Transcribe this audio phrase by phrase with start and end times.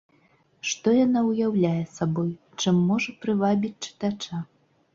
[0.69, 2.33] Што яна ўяўляе сабой,
[2.65, 4.45] чым можа прывабіць чытача?